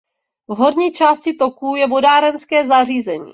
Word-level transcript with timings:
V 0.47 0.55
horní 0.55 0.91
části 0.91 1.33
toku 1.33 1.75
je 1.75 1.87
vodárenské 1.87 2.67
zařízení. 2.67 3.29